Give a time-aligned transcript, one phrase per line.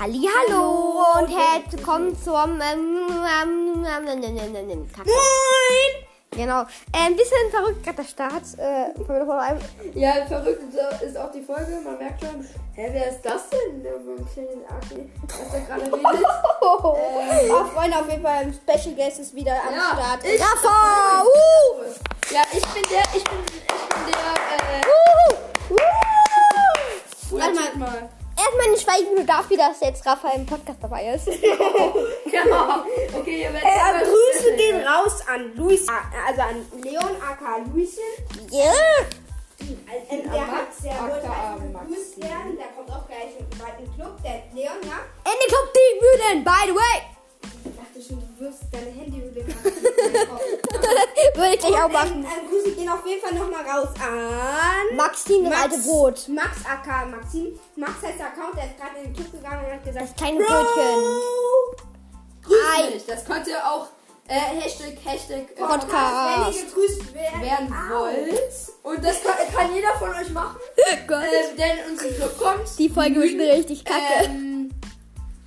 [0.00, 4.88] Hallo und herzlich willkommen zum ähm, ähm, ähm, ähm, ähm, ähm, ähm.
[4.96, 6.06] Moin!
[6.30, 6.62] Genau.
[6.62, 8.42] Äh, ein bisschen verrückt gerade der Start.
[8.56, 9.60] Äh, von einem.
[9.92, 10.62] Ja, verrückt
[11.04, 11.80] ist- auch die Folge.
[11.84, 13.84] Man merkt schon, hä, wer ist das denn?
[13.84, 16.00] Was da gerade redet.
[16.62, 20.24] Ähm, Oh, Freunde, auf jeden Fall ein Special Guest ist wieder am Ja, Start.
[20.24, 21.22] ich- Rafa!
[21.24, 22.32] Uh!
[22.32, 23.38] ja, ich bin der, ich bin
[28.90, 31.26] Eine Schweigeminute dafür, dass jetzt Rafa im Podcast dabei ist.
[32.32, 32.84] Ja,
[33.18, 35.86] okay, ihr werdet Äh, Grüße gehen raus an Luis,
[36.26, 38.02] also an Leon aka Luischen.
[38.50, 38.72] Yeah!
[40.10, 41.86] Ähm, der hat sehr Max.
[41.86, 42.56] gegrüßt werden.
[42.56, 44.22] Der kommt auch gleich in in den Club.
[44.24, 45.00] Der Leon, ja.
[45.24, 47.02] Ende Club die Müden, by the way!
[47.64, 49.44] Ich dachte schon, du wirst deine Handyhülle
[51.34, 52.24] Würde ich gleich auch machen.
[52.24, 56.28] ähm, Grüße gehen auf jeden Fall nochmal raus an Maxim, das alte Brot.
[56.28, 57.58] Max aka Maxim.
[57.76, 60.16] Max heißt der Account, der ist gerade in den Club gegangen und hat gesagt, Das
[60.16, 61.00] kleine Brötchen.
[62.44, 63.06] Grüß mich.
[63.06, 63.86] Das könnt ihr auch,
[64.28, 66.46] äh, Hashtag, Hashtag, äh, Podcast.
[66.46, 68.40] Wenn ihr gegrüßt werden, werden wollt.
[68.82, 70.56] Und das kann, kann jeder von euch machen.
[71.06, 71.22] Gott.
[71.22, 72.78] Ähm, der in unseren Club kommt.
[72.78, 74.24] Die Folge wird mir richtig kacke.
[74.24, 74.49] Ähm,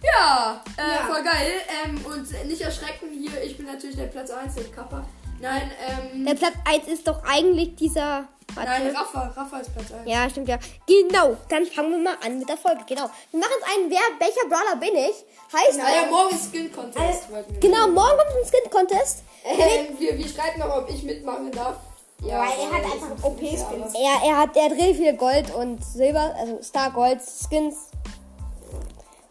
[0.04, 1.06] ja, äh, Ja.
[1.08, 1.52] voll geil.
[1.86, 5.06] Ähm, und nicht erschrecken hier, ich bin natürlich der Platz 1, der Kappa.
[5.40, 5.72] Nein,
[6.14, 8.26] ähm, Der Platz 1 ist doch eigentlich dieser.
[8.56, 8.70] Warte.
[8.70, 10.02] nein, Rafa, Rafa ist Platz 1.
[10.10, 10.58] Ja, stimmt ja.
[10.88, 12.82] Genau, dann fangen wir mal an mit der Folge.
[12.88, 13.10] Genau.
[13.32, 15.26] Wir machen jetzt einen Wer, welcher Brawler bin ich?
[15.52, 17.30] Heißt, Ah ja, morgen ist Skin Contest.
[17.30, 19.24] wir genau, morgen kommt ein Skin Contest.
[19.44, 21.78] Ähm, wir, wir streiten noch, ob ich mitmachen darf.
[22.22, 23.94] Ja, Weil er hat einfach OP-Skins.
[23.96, 27.90] Er, er hat, er hat richtig viele Gold und Silber, also Star Gold Skins.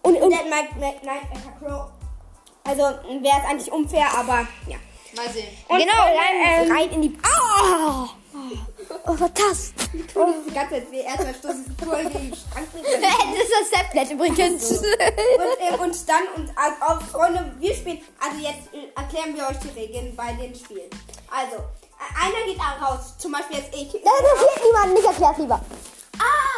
[0.03, 1.91] Und, und Der Mike, Mike, Mike, Mike Crow.
[2.64, 4.77] Also wäre es eigentlich unfair, aber ja.
[5.14, 5.48] Mal sehen.
[5.69, 7.19] genau, dann, ähm, rein in die.
[7.22, 8.08] Ah!
[9.05, 9.73] Oh, was war das?
[10.14, 10.27] Oh.
[10.48, 12.69] Die ganze Zeit wie erstmal stoßen voll gegen den Schrank.
[12.73, 14.70] Das ist das Tablet übrigens.
[14.70, 19.48] Und, ähm, und dann, und also, auch Freunde, wir spielen, also jetzt äh, erklären wir
[19.48, 20.89] euch die Regeln bei den Spielen.
[21.30, 23.89] Also, äh, einer geht raus, zum Beispiel jetzt ich.
[23.89, 25.61] Das interessiert niemanden, ich erklär's lieber.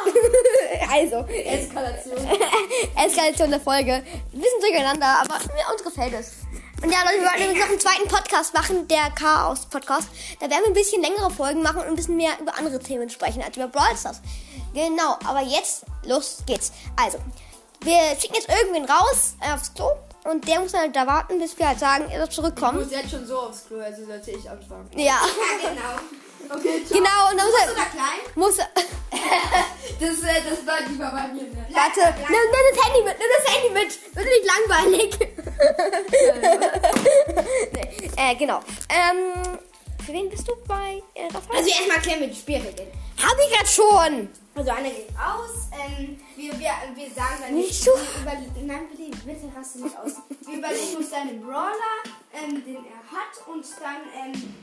[0.93, 2.17] Also, Eskalation.
[3.05, 3.95] Eskalation der Folge.
[3.95, 6.33] Ein bisschen durcheinander, aber mir, uns gefällt es.
[6.83, 10.09] Und ja, Leute, wir übrigens noch einen zweiten Podcast machen, der Chaos-Podcast.
[10.39, 13.09] Da werden wir ein bisschen längere Folgen machen und ein bisschen mehr über andere Themen
[13.09, 14.21] sprechen, als über Brawl Stars.
[14.75, 16.73] Genau, aber jetzt, los geht's.
[16.97, 17.19] Also,
[17.81, 19.89] wir schicken jetzt irgendwen raus aufs Klo
[20.25, 22.81] und der muss dann halt da warten, bis wir halt sagen, er soll zurückkommen.
[22.81, 24.89] muss jetzt schon so aufs Klo, also sollte ich anfangen.
[24.97, 25.05] Ja,
[25.63, 26.01] Ja, genau.
[26.51, 26.99] Okay, ciao.
[26.99, 27.75] genau, und dann muss er...
[27.87, 28.21] klein?
[28.35, 28.69] Muss er
[30.01, 31.43] Das, äh, das bleibt lieber bei mir.
[31.43, 31.67] Ne?
[31.71, 34.17] Warte, nimm, nimm das Handy mit, nimm das Handy mit.
[34.17, 35.11] Wird nicht langweilig.
[37.73, 38.61] nee, äh, genau.
[38.89, 39.59] Ähm,
[40.05, 41.59] für wen bist du bei äh, Rafael?
[41.59, 42.89] Also erstmal erklären wir die Spielregeln.
[43.23, 44.29] Hab ich grad schon.
[44.57, 47.91] Also einer geht raus, ähm, wir, wir, wir sagen dann Nicht so.
[47.91, 50.13] wir nein, bitte, bitte raste nicht aus.
[50.47, 51.73] Wir überlegen uns dann den Brawler,
[52.33, 54.55] ähm, den er hat und dann, ähm,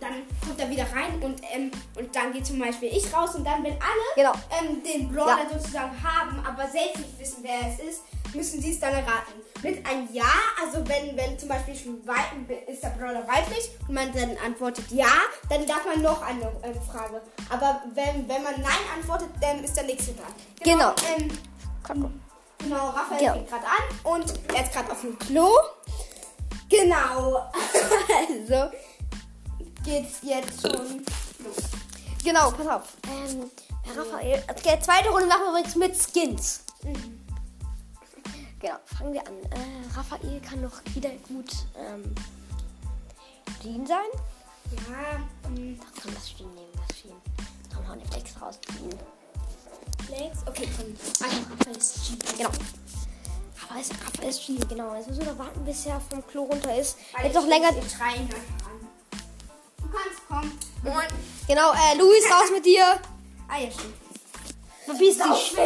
[0.00, 3.44] dann kommt er wieder rein und, ähm, und dann geht zum Beispiel ich raus und
[3.44, 4.32] dann, wenn alle Genau.
[4.60, 8.02] ähm, den Brawler sozusagen haben, aber selbst nicht wissen, wer es ist,
[8.34, 9.34] müssen sie es dann erraten.
[9.62, 10.24] Mit einem Ja,
[10.64, 12.00] also wenn, wenn zum Beispiel schon
[12.66, 15.12] ist der Brawler weiblich und man dann antwortet Ja,
[15.48, 17.22] dann darf man noch eine ähm, Frage.
[17.48, 20.32] Aber wenn, wenn man Nein antwortet, dann ist der nächste dran.
[20.62, 20.94] Genau.
[21.16, 21.30] Ähm,
[22.58, 23.34] genau, Raphael Genau.
[23.34, 25.48] geht gerade an und er ist gerade auf dem Klo.
[26.68, 27.36] Genau.
[28.28, 28.70] also
[29.82, 31.04] geht's jetzt schon
[31.44, 31.56] los.
[32.24, 32.96] Genau, pass auf.
[33.08, 33.50] Ähm,
[33.82, 36.60] Herr Raphael, okay, zweite Runde machen wir übrigens mit Skins.
[38.60, 39.34] Genau, fangen wir an.
[39.50, 42.14] Äh, Raphael kann noch wieder gut ähm,
[43.60, 43.98] Jean sein.
[44.88, 47.12] Ja, ähm, Ach komm, das Jean nehmen, das Jean.
[47.74, 48.58] Komm, hau den Flex raus.
[48.66, 48.98] Jean.
[50.06, 50.38] Flex.
[50.46, 50.94] Okay, komm.
[51.26, 52.18] Also, Raphael ist Jean.
[52.36, 52.50] Genau.
[53.60, 54.94] Raphael ist, Raphael ist Jean, genau.
[54.94, 56.98] Jetzt müssen wir noch warten, bis er vom Klo runter ist.
[57.20, 57.70] Jetzt noch länger.
[57.88, 58.28] Schreien
[59.92, 60.58] kannst kommen.
[60.82, 61.08] Moin.
[61.46, 63.00] Genau, äh, Luis, raus mit dir.
[63.48, 63.94] Ah, ja, stimmt.
[64.84, 65.56] Verpiss dich.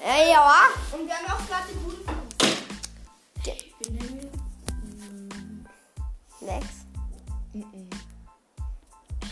[0.00, 0.68] Ey, ja.
[0.92, 2.04] Und wir haben auch gerade den guten
[3.44, 4.30] Ich bin der Mühe.
[6.40, 6.86] Next.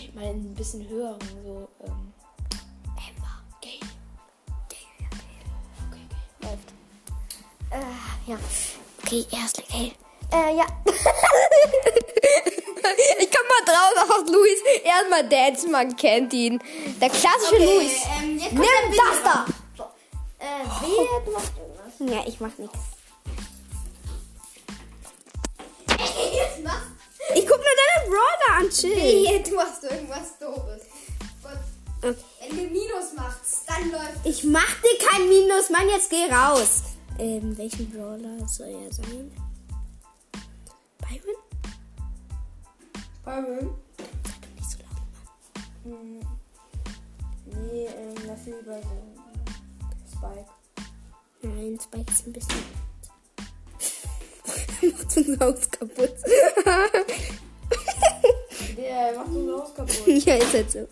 [0.00, 2.12] Ich meine, ein bisschen höheren, so, ähm,
[2.96, 3.42] Emma.
[3.60, 3.80] gay.
[6.40, 6.72] Läuft.
[7.70, 8.38] Äh, ja.
[9.02, 9.92] Okay, erst okay.
[10.32, 10.66] Äh, ja.
[13.18, 14.58] ich komm mal drauf auf Luis.
[14.84, 16.58] Erstmal Dance, man kennt ihn.
[17.00, 17.92] Der klassische Okay, Luis.
[18.22, 19.46] ähm, Nimm das da.
[19.76, 19.82] So.
[20.38, 22.14] Äh, wer du machst irgendwas?
[22.14, 22.78] Ja, ich mach nichts.
[27.34, 28.94] Ich guck mir deine Brawler an, chill.
[28.94, 30.82] Nee, du machst irgendwas doofes.
[32.02, 32.16] Okay.
[32.50, 36.82] Wenn du Minus machst, dann läuft Ich mach dir kein Minus, Mann, jetzt geh raus.
[37.18, 39.32] Ähm, welchen Brawler soll er sein?
[40.98, 41.34] Byron?
[43.24, 45.02] Doch nicht so laut.
[45.84, 46.20] Hm.
[47.46, 48.96] Nee, ähm, lass lieber so.
[50.10, 50.50] Spike.
[51.42, 52.62] Nein, Spike ist ein bisschen.
[54.92, 56.14] Macht unser Haus kaputt.
[58.76, 60.06] Der macht unser Haus kaputt.
[60.06, 60.88] ja, ist halt so.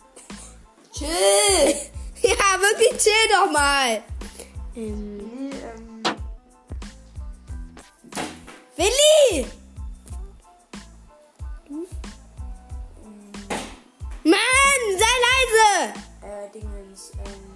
[0.93, 1.75] Chill!
[2.21, 4.01] Ja, wirklich chill doch mal.
[4.75, 6.03] Ähm, Nee, ähm.
[8.75, 9.45] Willi!
[14.23, 15.93] Mann, sei leise!
[16.21, 17.53] Äh, Dingens, ähm.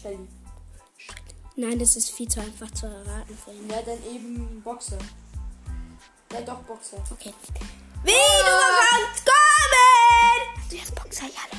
[0.00, 0.28] Shelly.
[1.56, 3.70] Nein, das ist viel zu einfach zu erraten für ihn.
[3.70, 4.98] Ja, dann eben Boxer.
[6.32, 6.98] Ja, doch, Boxer.
[7.12, 7.32] Okay.
[8.02, 8.56] Wie, du
[8.90, 10.64] kannst kommen!
[10.64, 11.58] Also, er ist Boxer, ja,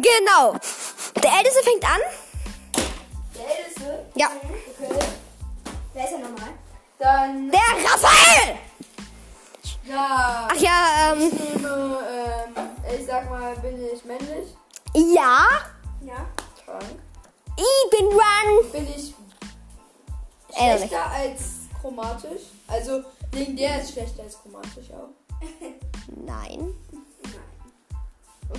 [0.00, 0.52] genau.
[1.22, 2.00] Der Älteste fängt an.
[3.34, 4.06] Der Älteste?
[4.14, 4.26] Ja.
[4.26, 4.98] Okay.
[5.92, 6.52] Wer ist er nochmal?
[6.98, 7.50] Dann.
[7.50, 8.58] Der Raphael!
[9.84, 10.48] Ja.
[10.50, 11.22] Ach ja, ähm.
[11.22, 14.56] Ich nehme, ähm, ich sag mal, bin ich männlich?
[14.94, 15.46] Ja.
[16.06, 16.26] Ja.
[16.64, 16.84] Krank.
[17.56, 18.72] Ich bin Run.
[18.72, 19.14] Bin ich
[20.54, 21.40] schlechter als
[21.80, 22.42] chromatisch?
[22.68, 23.02] Also,
[23.32, 25.10] legendär ist schlechter als chromatisch auch.
[26.24, 26.74] Nein.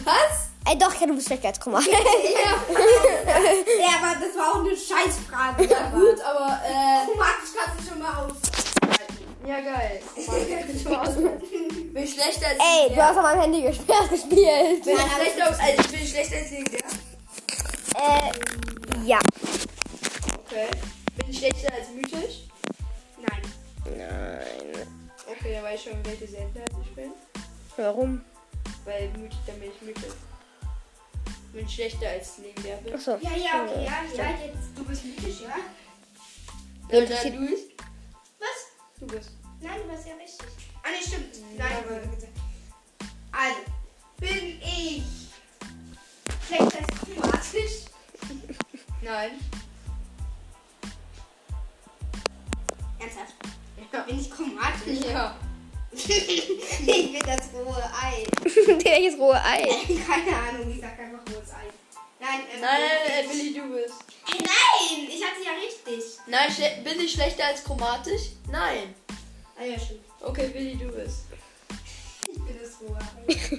[0.03, 0.49] Was?
[0.73, 1.79] Ey, doch, ja, du bist schlechter als Komma.
[1.81, 1.91] Ja.
[4.01, 5.65] aber das war auch eine Scheißfrage.
[5.69, 7.05] Ja, gut, aber, äh.
[7.05, 9.13] Chromatisch kannst du schon mal aushalten.
[9.45, 10.01] Ja, geil.
[10.15, 14.09] Bin ich schlechter als Ey, du hast auf meinem Handy gespielt.
[14.09, 14.83] gespielt.
[14.83, 16.79] Bin ich schlechter als, also, bin ich schlechter als legendär?
[17.95, 18.31] Äh,
[19.05, 19.19] ja.
[20.47, 20.67] Okay.
[21.17, 22.47] Bin ich schlechter als mythisch?
[23.19, 23.41] Nein.
[23.95, 24.87] Nein.
[25.29, 27.11] Okay, dann weiß ich schon, welche Seltenheit ich bin.
[27.77, 28.21] Warum?
[28.85, 30.13] Weil mythisch, dann bin ich mythisch.
[31.53, 32.93] Bin schlechter als bin.
[32.93, 33.11] Achso.
[33.21, 35.55] Ja, ja, okay, ja, ja, jetzt, du bist mythisch, ja?
[36.97, 37.59] Und dann Luis?
[38.39, 38.99] Was?
[38.99, 39.31] Du bist.
[39.61, 40.47] Nein, du warst ja richtig.
[40.81, 41.35] Ah, ne, stimmt.
[41.57, 42.01] Ja, Nein, aber-
[43.31, 43.59] Also,
[44.17, 45.03] bin ich
[46.47, 47.85] schlecht als chromatisch?
[49.01, 49.31] Nein.
[52.99, 54.07] Ernsthaft?
[54.07, 55.05] Bin ich chromatisch?
[55.07, 55.35] Ja.
[55.93, 56.47] ich
[57.13, 58.25] bin das rohe Ei.
[58.43, 59.67] Welches rohe Ei?
[60.07, 61.19] Keine Ahnung, ich sag einfach.
[62.63, 63.93] Nein, äh, ich- Billy, du bist.
[64.25, 66.03] Hey, nein, ich hatte ja richtig.
[66.27, 68.21] Nein, schle- bin ich schlechter als chromatisch?
[68.51, 68.95] Nein.
[69.59, 69.99] Ah ja, stimmt.
[70.21, 71.25] Okay, Billy, du bist.
[72.27, 72.97] Ich bin das rohe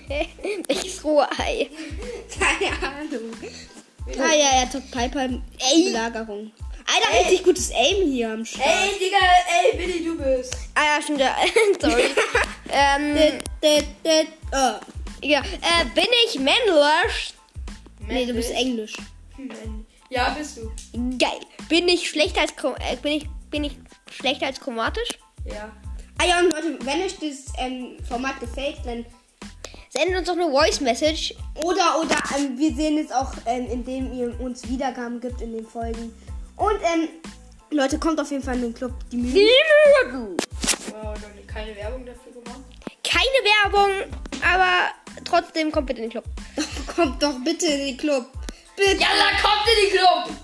[0.09, 0.29] Ei.
[0.69, 1.71] Welches rohe Ei?
[2.39, 3.31] Keine Ahnung.
[4.19, 5.29] Ah ja, ja, Top Piper.
[5.59, 5.85] Ey.
[5.85, 6.51] Belagerung.
[6.87, 8.67] Alter, richtig gutes Aim hier am Start.
[8.67, 9.17] Ey, Digga,
[9.63, 10.55] ey, Billy, du bist.
[10.75, 11.21] Ah ja, stimmt.
[11.21, 11.37] Ja.
[11.81, 12.05] Sorry.
[12.71, 13.17] ähm,
[14.53, 14.81] Oh.
[15.23, 17.35] ja, äh, bin ich männlich?
[18.09, 18.95] Nee, du bist Englisch.
[19.37, 19.87] Mann.
[20.11, 20.71] Ja, bist du.
[21.19, 21.41] Geil.
[21.69, 23.77] Bin ich schlechter als äh, bin ich bin ich
[24.11, 25.09] schlechter als chromatisch?
[25.45, 25.73] Ja.
[26.19, 29.05] Ah ja, und Leute, wenn euch das ähm, Format gefällt, dann
[29.97, 31.35] Sendet uns doch eine Voice Message.
[31.55, 35.65] Oder, oder ähm, wir sehen es auch, ähm, indem ihr uns Wiedergaben gibt in den
[35.65, 36.13] Folgen.
[36.57, 37.09] Und, ähm,
[37.71, 38.93] Leute, kommt auf jeden Fall in den Club.
[39.13, 39.47] Die Mühe.
[40.91, 42.61] Wow, keine Werbung dafür gemacht.
[43.05, 43.23] Keine
[43.63, 43.91] Werbung,
[44.43, 44.91] aber
[45.25, 46.25] trotzdem kommt bitte in den Club.
[46.87, 48.27] Kommt doch bitte in den Club.
[48.77, 49.01] Bitte.
[49.01, 50.37] Ja, da kommt in die Club.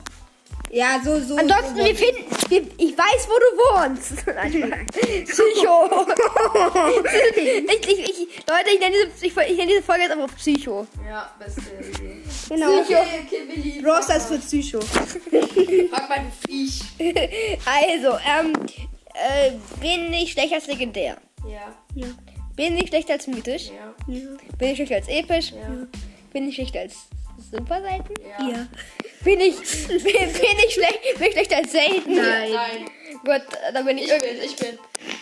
[0.72, 1.36] Ja, so, so.
[1.36, 4.12] Ansonsten, so, wir finden, wir, ich weiß, wo du wohnst.
[5.26, 5.90] Psycho.
[7.72, 10.86] ich, ich, ich, Leute, ich nenne, diese, ich, ich nenne diese Folge jetzt einfach Psycho.
[11.08, 12.22] Ja, beste Idee.
[12.48, 12.80] Genau.
[12.80, 13.82] Okay, okay, Billy.
[13.82, 14.80] Brawl Stars für Psycho.
[14.80, 16.82] Frag mal, du Viech.
[17.66, 18.52] Also, ähm,
[19.14, 21.16] äh, bin ich schlechter als legendär?
[21.48, 21.74] Ja,
[22.54, 23.70] Bin ich schlechter als mythisch?
[23.70, 25.50] ja, Bin ich schlechter als episch?
[25.50, 25.86] ja.
[26.32, 26.94] Bin ich schlechter als
[27.50, 28.14] Superseiten?
[28.22, 28.66] Ja.
[29.24, 29.56] Bin ich,
[29.88, 30.14] bin, bin
[30.66, 32.14] ich schlecht, bin ich schlechter als selten?
[32.14, 32.52] Nein.
[32.52, 32.84] Nein.
[33.24, 33.42] Gut,
[33.74, 34.78] dann bin ich, Ich bin, ich bin.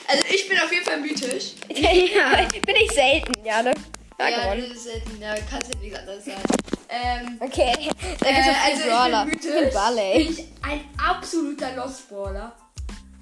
[0.07, 1.53] Also ich bin auf jeden Fall mythisch.
[1.69, 2.47] ja.
[2.65, 3.73] bin ich selten, ja, ne?
[4.19, 4.65] Ja, Ja, gewonnen.
[4.69, 5.21] das ist selten.
[5.21, 6.43] Da kannst du nichts anderes sagen.
[6.91, 7.73] Ähm, Okay,
[8.21, 9.75] da äh, gibt's noch also ich bin mythisch.
[9.75, 12.57] Bin ich ein absoluter Lost Brawler.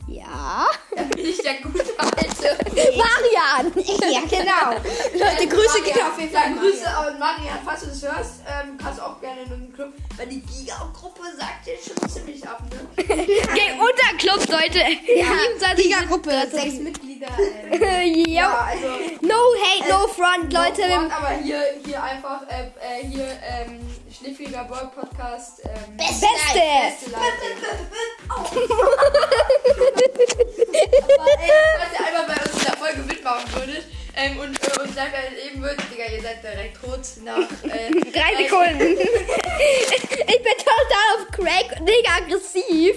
[0.08, 0.66] Ja.
[0.94, 2.58] Da bin ich der gute alte.
[2.96, 3.72] Marian!
[4.06, 4.80] Ja, genau.
[5.12, 6.50] Leute, Grüße gehen auf jeden Fall.
[6.50, 8.32] Ja, Grüße an Marian, falls du das hörst.
[8.46, 9.92] Ähm, kannst du auch gerne in unseren Club.
[10.16, 13.04] Weil die Giga-Gruppe sagt dir schon ziemlich ab, ne?
[13.04, 14.78] Geh unter Club, Leute.
[15.14, 15.26] Ja.
[15.58, 17.28] 27 Liga-Gruppe, sechs Mitglieder.
[17.72, 18.24] Ähm.
[18.26, 18.86] Ja, also.
[19.22, 20.88] No hate, no front, Leute.
[20.88, 23.80] No front, aber hier, hier einfach, äh, äh, hier, ähm,
[24.26, 25.62] Schniffliger Boy Podcast.
[25.64, 26.26] Ähm, Beste.
[26.52, 27.22] Beste Leute.
[28.28, 28.50] Aber,
[31.38, 33.84] ey, falls ihr einmal bei uns in der Folge mitmachen würdet
[34.16, 38.34] ähm, und äh, uns einfach erleben würdet, Digga, ihr seid direkt tot nach äh, Drei
[38.42, 38.98] Sekunden.
[38.98, 42.96] ich bin total auf Crack und mega aggressiv.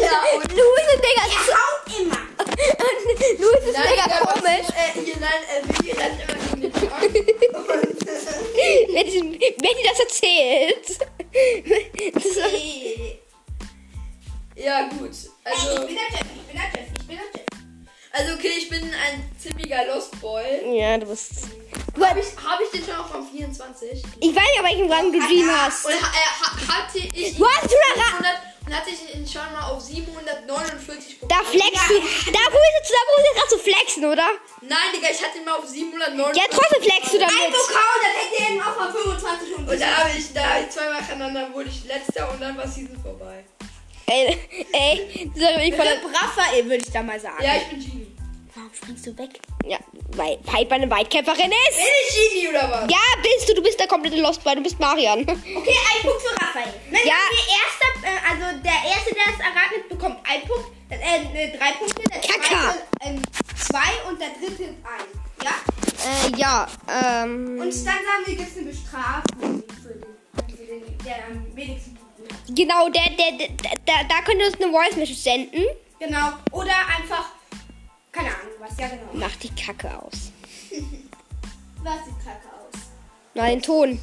[0.00, 2.20] Ja, und Luis ist mega, Haut immer.
[3.38, 4.66] Luis ist Digga, komisch.
[4.66, 7.54] du, Äh, hier dann, äh, wir rennen immer gegen den.
[7.54, 8.00] Und,
[8.94, 10.86] Wenn die, wenn die das erzählt.
[12.14, 12.38] Das ist,
[14.56, 15.10] ja, gut.
[15.44, 17.49] Also, ich bin der Jeff, ich bin der Jeff, ich bin der Jeff.
[18.12, 20.76] Also, okay, ich bin ein ziemlicher Lost Boy.
[20.78, 21.44] ja, du bist.
[22.00, 24.02] Habe ich, hab ich den schon auf Rang 24?
[24.20, 25.84] Ich weiß nicht, welchen Rang du Dream hast.
[25.86, 27.36] Und äh, ha- hatte ich.
[27.36, 28.18] Du hast schon Rang.
[28.18, 28.36] 700
[28.66, 31.94] und hatte ich ihn schon mal auf 749 Da flexst du.
[31.94, 34.28] Da jetzt, da wo ist gerade so flexen, oder?
[34.60, 36.36] Nein, Digga, ich hatte ihn mal auf 749.
[36.42, 37.52] Ja, trotzdem flexst du Ein damit.
[37.52, 40.60] Pokal, dann hätte er ihn auch mal 25 und Und da habe ich, da hab
[40.62, 43.44] ich zweimal hintereinander wurde ich letzter und dann war Season vorbei.
[44.06, 44.36] Ey,
[44.72, 45.86] ey, bin ich voll.
[45.86, 47.42] Raphael, würde ich da mal sagen.
[47.44, 47.99] Ja, ich bin Genie.
[48.72, 49.40] Springst du weg?
[49.66, 49.78] Ja,
[50.16, 51.76] weil Piper eine Weitkämpferin ist.
[51.76, 52.90] Bin ich Genie oder was?
[52.90, 53.54] Ja, bist du.
[53.54, 54.54] Du bist der komplette Lost Boy.
[54.54, 55.20] Du bist Marian.
[55.22, 56.72] Okay, ein Punkt für Raphael.
[56.90, 57.14] Wenn Ja.
[57.30, 61.56] der erste, äh, also der erste, der es erraten hat, bekommt ein Punkt, äh, äh,
[61.58, 62.40] drei Punkte, der Kaka.
[62.72, 63.22] zweite ähm,
[63.56, 65.44] zwei und der dritte ein.
[65.44, 65.50] Ja?
[66.02, 67.58] Äh, ja, ähm.
[67.60, 71.94] Und dann sagen wir, gibt es eine Bestrafung für den, für den der am wenigsten
[71.96, 72.56] Punkte hat.
[72.56, 75.64] Genau, der, der, der, der, da könnt ihr uns eine Voice Message senden.
[75.98, 76.32] Genau.
[76.52, 77.30] Oder einfach,
[78.12, 79.02] keine Ahnung was, ja genau.
[79.12, 80.32] Mach die Kacke aus.
[81.82, 82.80] Was sieht kacke aus?
[83.34, 84.00] Nein, den Ton.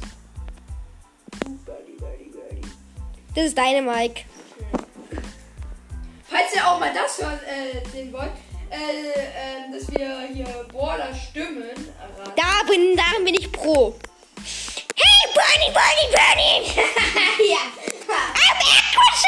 [3.34, 4.22] Das ist deine Mike.
[6.24, 8.32] Falls ihr auch mal das hören, äh, sehen wollt,
[8.70, 12.32] äh, äh, dass wir hier Border Stimmen erraten.
[12.34, 13.96] Da bin, darin bin ich pro.
[14.96, 17.48] Hey, Bernie, Bernie, Bernie!
[17.52, 17.58] ja.
[18.08, 19.27] I'm aggressive!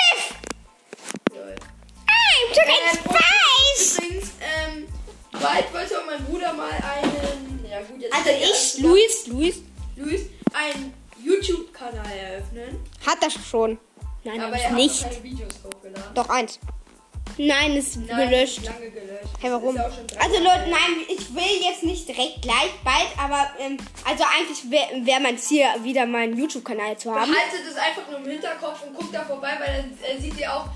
[5.41, 9.63] Bald wollte auch mein Bruder mal einen, ja gut, jetzt Also er ich, Luis, Luis,
[9.97, 10.21] Luis,
[10.53, 12.81] einen YouTube-Kanal eröffnen.
[13.07, 13.79] hat das schon.
[14.25, 15.03] Nein, aber er hat nicht.
[15.03, 16.15] noch keine Videos hochgeladen.
[16.15, 16.59] Doch eins.
[17.39, 18.65] Nein, ist Nein, gelöscht.
[18.65, 19.29] lange gelöscht.
[19.41, 19.77] Hey, warum?
[19.79, 25.07] Also Leute, nein, ich will jetzt nicht direkt gleich bald, aber ähm, also eigentlich wäre
[25.07, 27.31] wär mein Ziel, wieder meinen YouTube-Kanal zu haben.
[27.31, 30.55] Behaltet es einfach nur im Hinterkopf und guckt da vorbei, weil dann äh, seht ihr
[30.55, 30.67] auch,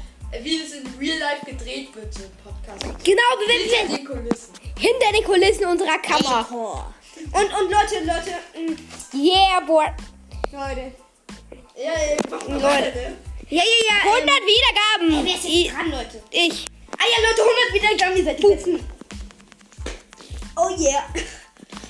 [0.43, 2.83] wie es in Real Life gedreht wird, so ein Podcast.
[3.05, 4.53] Genau, wir Hinter den Kulissen.
[4.79, 6.93] hinter den Kulissen unserer Kamera.
[7.33, 8.77] Und, und Leute, Leute, mh,
[9.15, 9.87] Yeah, boy.
[10.53, 10.93] Leute.
[11.77, 12.17] Ja, ja,
[12.49, 12.93] Leute.
[12.97, 13.17] ne?
[13.51, 14.13] Ja, ja, ja.
[14.13, 15.25] 100 Wiedergaben.
[15.27, 16.23] Wer ist I- jetzt dran, Leute?
[16.31, 16.65] Ich.
[16.99, 18.89] Ah ja, Leute, 100 Wiedergaben, ihr seid die Besten.
[20.57, 21.05] Oh yeah.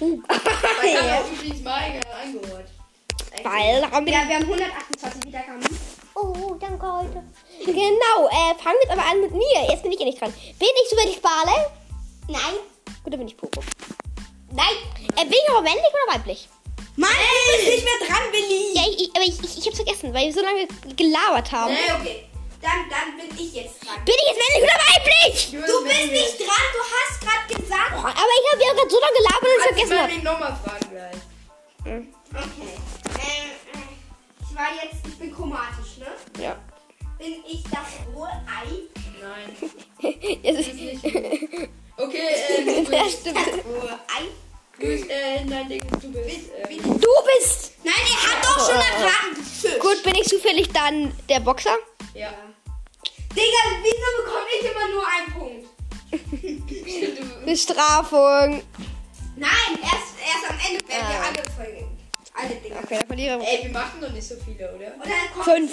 [0.01, 2.69] Man kann auch übrigens mal angehört.
[3.43, 4.13] Weil haben wir.
[4.13, 5.61] Ja, wir haben 128 Wiedergaben.
[6.15, 7.23] Oh, danke heute.
[7.65, 9.67] Genau, äh, fangen wir jetzt aber an mit mir.
[9.69, 10.33] Jetzt bin ich ja nicht dran.
[10.33, 11.67] Bin ich zufällig Barley?
[12.29, 12.55] Nein.
[13.03, 13.63] Gut, dann bin ich Poco.
[14.53, 14.75] Nein.
[15.17, 16.49] Äh, bin ich aber männlich oder weiblich?
[16.97, 18.73] Mann, du bist nicht mehr dran, Willi.
[18.75, 21.73] Ja, ich, ich, aber ich, ich, ich hab's vergessen, weil wir so lange gelabert haben.
[21.75, 22.25] Nee, okay.
[22.63, 24.03] Dann, dann bin ich jetzt dran.
[24.05, 25.51] Bin ich jetzt männlich oder weiblich?
[25.51, 27.93] Du bist nicht dran, du hast gerade gesagt.
[27.97, 30.09] Oh, aber ich habe ja gerade so lange gelabert und ich vergessen ich habe.
[30.09, 31.21] werde ihn nochmal fragen gleich.
[31.81, 31.91] Okay.
[31.91, 32.15] Ähm,
[33.19, 36.43] äh, ich war jetzt, ich bin chromatisch, ne?
[36.43, 36.57] Ja.
[37.19, 37.89] Bin ich das
[38.47, 38.89] Ei?
[39.23, 39.57] Nein,
[40.43, 41.05] Jetzt das ist nicht.
[41.97, 42.19] Okay,
[42.59, 43.39] äh, du ja, bist, stimmt.
[43.39, 44.25] Rohe Ei?
[44.79, 47.73] du bist, äh, nein, Digga, du bist, äh, Du bist.
[47.85, 49.37] Nein, er hat doch schon erraten.
[49.45, 49.79] Fisch.
[49.79, 51.77] Gut, bin ich zufällig dann der Boxer?
[52.15, 52.31] ja.
[53.37, 55.67] Digga, wieso bekomme ich immer nur einen Punkt?
[57.41, 58.63] Du, Bestrafung.
[59.37, 61.27] Nein, erst, erst am Ende werden wir Ah.
[61.27, 61.99] alle Folgen.
[62.35, 62.77] Alle Dinger.
[62.85, 63.41] Okay, der Verlierer.
[63.41, 64.95] ey, wir machen doch nicht so viele, oder?
[64.95, 65.73] Und dann kommt Fünf.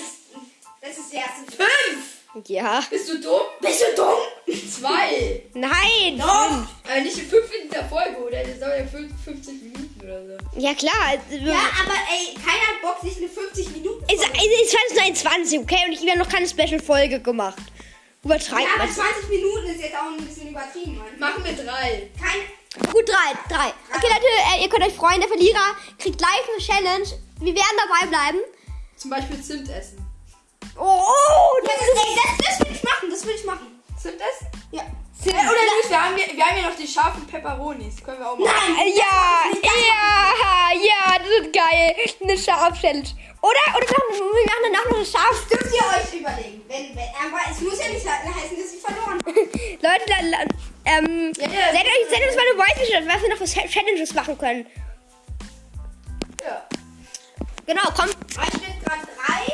[0.81, 1.51] Das ist der erste.
[1.51, 2.47] Fünf!
[2.47, 2.81] Ja.
[2.89, 3.41] Bist du dumm?
[3.61, 4.55] Bist du dumm?
[4.71, 5.43] Zwei!
[5.53, 6.17] Nein.
[6.17, 6.25] Doch.
[6.25, 8.43] Aber nicht in fünf in der Folge, oder?
[8.43, 10.59] Das dauert ja fünf- 50 Minuten oder so.
[10.59, 10.93] Ja, klar.
[11.09, 15.33] Also, Ja, aber ey, keiner hat Bock, sich eine 50 Minuten Es, es, es war
[15.35, 15.77] 20, okay?
[15.87, 17.61] Und ich habe noch keine Special-Folge gemacht.
[18.23, 18.93] Übertreibt Ja, aber man.
[18.93, 21.19] 20 Minuten ist jetzt auch ein bisschen übertrieben, Mann.
[21.19, 22.09] Machen wir drei.
[22.19, 22.87] Kein.
[22.93, 23.67] Gut, drei, drei.
[23.93, 24.25] Okay, Leute,
[24.57, 25.19] äh, ihr könnt euch freuen.
[25.19, 27.05] Der Verlierer kriegt gleich eine Challenge.
[27.41, 28.39] Wir werden dabei bleiben.
[28.95, 30.07] Zum Beispiel Zimt essen.
[30.77, 33.83] Oh, oh Das, das ist, das, das will ich machen, das will ich machen.
[34.01, 34.47] Zimt essen?
[34.71, 34.81] Ja.
[34.81, 38.03] Äh, oder Luis, wir haben, ja, wir haben ja noch die scharfen Pepperonis.
[38.03, 38.75] Können wir auch machen.
[38.79, 41.95] Äh, Ja, ja, ja, das ist geil.
[42.23, 43.07] Eine Schaf-Challenge.
[43.41, 45.47] Oder, oder doch, wir machen danach noch eine Schaf.
[45.49, 46.63] Dürft ihr euch überlegen.
[46.67, 49.19] Wenn, wenn, aber es muss ja nicht he- heißen, dass ich verloren.
[49.25, 50.37] Leute, la, la,
[50.85, 51.71] ähm, Ja, ja.
[51.73, 54.65] seid, euch, seid uns mal eine Voice was wir noch für Challenges machen können.
[56.43, 56.65] Ja.
[57.67, 58.09] Genau, komm.
[58.35, 59.53] Da steht gerade drei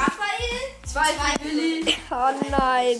[0.00, 0.60] Raphael.
[0.86, 1.96] Zwei für Willi.
[2.10, 2.96] Oh nein.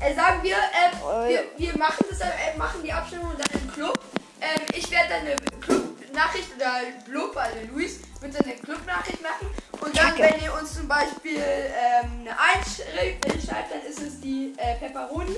[0.00, 1.40] Äh, sagen wir, ähm, Oh, wir, ja.
[1.56, 3.98] wir machen das, äh, machen die Abstimmung dann im Club.
[4.40, 6.72] Ähm, ich werde dann eine Club-Nachricht oder
[7.06, 9.48] Blub, also Luis, wird dann eine Club-Nachricht machen.
[9.80, 14.00] Und dann, wenn ihr uns zum Beispiel ähm, eine 1 schreibt, äh, schreibt, dann ist
[14.00, 15.36] es die äh, Pepperoni.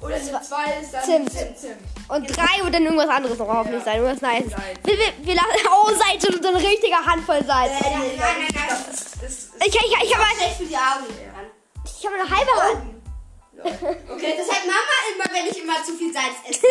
[0.00, 0.34] Oder eine 2
[0.80, 1.32] ist dann Zimt.
[1.32, 1.58] Zimt.
[1.58, 1.76] Zimt.
[2.08, 3.92] Und drei wird dann irgendwas anderes noch hoffentlich Ja.
[3.92, 3.96] sein.
[3.96, 4.44] Irgendwas nice.
[4.84, 5.48] Wir, wir, wir lassen.
[5.70, 7.72] Oh, Salz und so eine richtige Handvoll Salz.
[7.72, 8.68] Äh, nein, nein, nein, nein.
[8.68, 10.24] Das das ist, Ich, ich, ich habe
[11.84, 12.94] ich hab eine halbe Hand.
[14.08, 16.60] Okay, das sagt Mama immer, wenn ich immer zu viel Salz esse.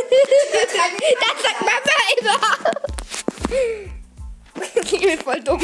[0.53, 2.39] Das sagt Mama immer.
[4.83, 5.59] Ich bin voll dumm.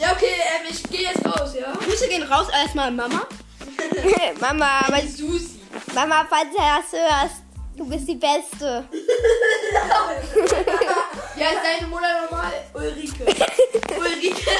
[0.00, 1.72] ja, okay, ähm, ich gehe jetzt raus, ja?
[1.72, 3.26] Grüße gehen raus erstmal Mama.
[4.40, 5.60] Mama, aber, Susi.
[5.94, 7.36] Mama, falls du das hörst,
[7.76, 8.84] du bist die Beste.
[11.36, 12.52] Ja, ist deine Mutter normal?
[12.74, 13.24] Ulrike.
[13.24, 14.50] Ulrike.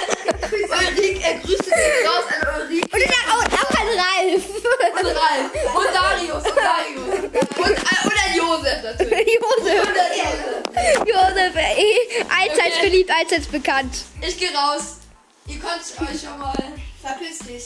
[0.51, 2.89] Ulrike, äh, Grüße gehen raus an Ulrike.
[2.93, 4.45] Und dann auch, auch an Ralf.
[4.91, 5.51] Und Ralf.
[5.77, 6.45] Und Darius.
[6.45, 7.15] Und Darius.
[7.15, 9.39] Und, äh, und an Josef natürlich.
[9.41, 9.89] Josef.
[9.89, 11.07] Und an Josef.
[11.07, 13.95] Josef, eh, allseits beliebt, allseits bekannt.
[14.21, 14.99] Ich gehe raus.
[15.47, 16.55] Ihr könnt euch schon mal.
[17.01, 17.65] Verpiss dich.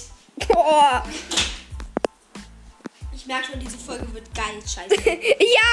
[0.49, 1.03] Boah.
[3.29, 4.59] Ich merke schon, diese Folge wird geil.
[4.67, 4.89] Scheiße.
[5.05, 5.69] Ja,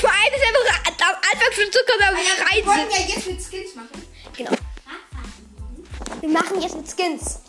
[0.00, 0.66] vor allem ist einfach
[1.06, 3.08] am Anfang schon Zucker beim Ah Wir Rein wollten sind.
[3.10, 4.02] ja jetzt mit Skins machen.
[4.34, 4.52] Genau.
[6.22, 7.40] Wir machen jetzt mit Skins.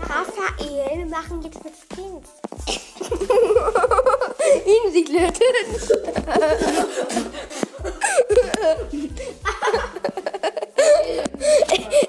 [0.00, 2.28] Raphael, wir machen jetzt mit Skins.
[4.66, 5.04] Ihn sie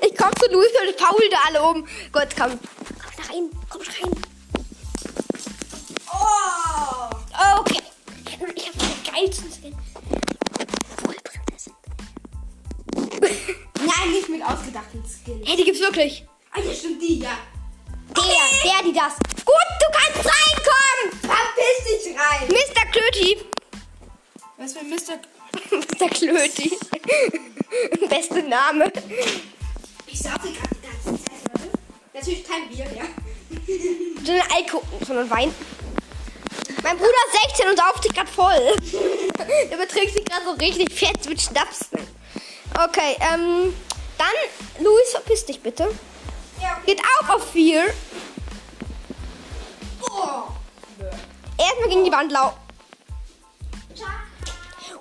[0.01, 1.87] ich komm zu Luis und Paul da alle um.
[2.11, 2.59] Gott, komm.
[15.79, 16.25] Gibt's wirklich.
[16.51, 17.37] Ah, ja, stimmt die, ja.
[18.15, 19.13] Der, der, die das.
[19.45, 21.19] Gut, du kannst reinkommen.
[21.21, 22.47] Verpiss dich rein.
[22.47, 22.85] Mr.
[22.91, 23.37] Klöti.
[24.57, 25.19] Was für Mr.
[25.71, 26.09] Mr.
[26.09, 26.77] Klöti.
[28.09, 28.91] Beste Name.
[30.07, 31.79] Ich saufe gerade die ganze Zeit, Leute.
[32.13, 33.05] Natürlich kein Bier, ja.
[34.25, 35.53] Sondern Alkohol, sondern Wein.
[36.83, 38.75] Mein Bruder ist 16 und sauft sich gerade voll.
[39.69, 41.89] Der beträgt sich gerade so richtig fett mit Schnaps.
[42.73, 43.73] Okay, ähm,
[45.09, 45.83] Luis, verpiss dich bitte.
[46.61, 46.95] Ja, okay.
[46.95, 47.93] Geht auch auf 4.
[50.01, 50.43] Oh!
[51.57, 52.53] Erstmal gegen die Wand lau.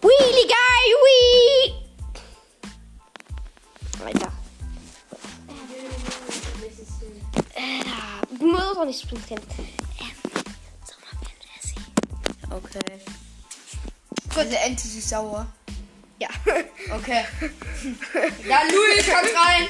[0.00, 1.72] Wheelie Guy, wee!
[4.04, 4.32] Alter.
[7.54, 9.24] Äh, du musst auch nicht springen.
[9.30, 10.10] Ähm.
[12.50, 13.00] Okay.
[14.34, 15.46] Gott, der Ente ist sauer.
[16.18, 16.28] Ja.
[16.94, 17.24] Okay.
[18.48, 19.68] Ja, Luis, kommt rein.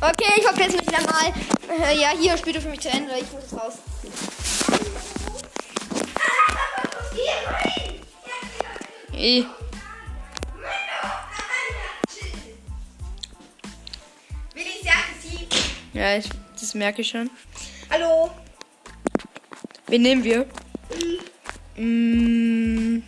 [0.00, 1.32] Okay, ich verpiss mich wieder mal.
[1.68, 3.14] Äh, ja, hier, spiel du für mich zu Ende.
[3.16, 3.74] Ich muss jetzt raus.
[9.12, 9.44] Sie.
[15.92, 16.28] Ja, ich,
[16.60, 17.28] das merke ich schon.
[17.90, 18.30] Hallo.
[19.88, 20.46] Wen nehmen wir?
[21.76, 23.02] Mm.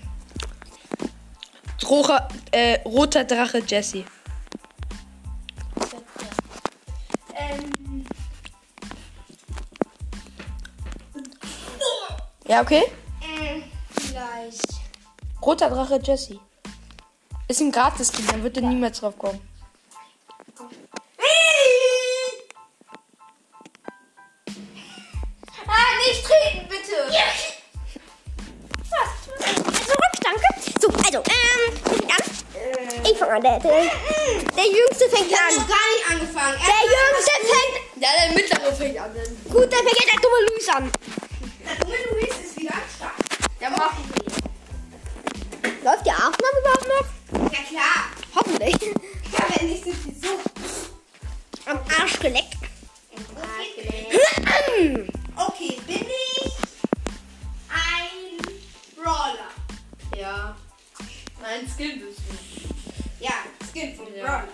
[1.88, 4.05] Rocher, äh, roter Drache Jesse.
[12.50, 12.82] Ja, okay.
[13.20, 14.66] Äh, vielleicht.
[15.40, 16.40] Roter Drache Jesse.
[17.46, 19.40] Ist ein Gratis-Kind, dann wird er niemals drauf kommen.
[25.66, 26.96] Ah, nicht treten, bitte.
[29.86, 30.46] Zurück, danke.
[30.80, 32.24] So, also, ähm, wir fängt an.
[33.10, 33.42] Ich fange an.
[33.42, 35.56] Der, der, der Jüngste fängt Ich hab an.
[35.56, 36.58] noch gar nicht angefangen.
[36.66, 38.02] Der Jüngste fängt.
[38.02, 39.10] Ja, der mittlere fängt an.
[39.44, 40.92] Gut, dann fängt jetzt der dumme Luis an.
[64.20, 64.44] Ja.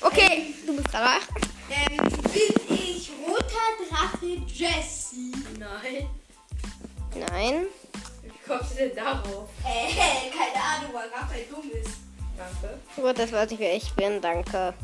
[0.00, 1.20] Okay, du bist dran.
[1.70, 5.32] Ähm, bin ich roter Drache Jessie?
[5.58, 6.08] Nein.
[7.14, 7.66] Nein.
[8.22, 9.48] Wie kommst du denn darauf?
[9.64, 11.98] Äh, keine Ahnung, weil Raphael dumm ist.
[12.36, 12.78] Danke.
[12.96, 14.20] Gut, das weiß ich, wer ich bin.
[14.20, 14.74] Danke.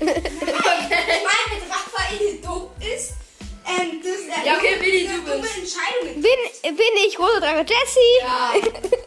[0.00, 0.20] Ich meine,
[1.50, 3.12] wenn Raphael dumm ist,
[3.66, 5.58] ähm, dass er Ja, okay, du dumme bist.
[5.58, 8.20] Entscheidungen Bin, bin ich Rote Drache Jessie?
[8.20, 8.52] Ja.